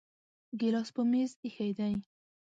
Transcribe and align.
ګلاس 0.59 0.89
په 0.95 1.01
میز 1.11 1.31
ایښی 1.43 1.71
دی 1.77 1.93